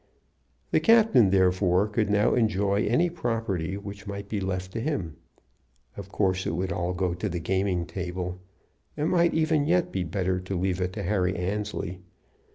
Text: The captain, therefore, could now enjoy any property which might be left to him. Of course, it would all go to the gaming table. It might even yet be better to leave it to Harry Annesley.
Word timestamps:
The 0.71 0.79
captain, 0.79 1.29
therefore, 1.29 1.87
could 1.87 2.09
now 2.09 2.33
enjoy 2.33 2.85
any 2.87 3.07
property 3.07 3.77
which 3.77 4.07
might 4.07 4.27
be 4.27 4.39
left 4.41 4.71
to 4.71 4.79
him. 4.81 5.17
Of 5.95 6.09
course, 6.09 6.47
it 6.47 6.55
would 6.55 6.71
all 6.71 6.95
go 6.95 7.13
to 7.13 7.29
the 7.29 7.39
gaming 7.39 7.85
table. 7.85 8.39
It 8.97 9.05
might 9.05 9.35
even 9.35 9.67
yet 9.67 9.91
be 9.91 10.03
better 10.03 10.39
to 10.39 10.57
leave 10.57 10.81
it 10.81 10.93
to 10.93 11.03
Harry 11.03 11.35
Annesley. 11.35 11.99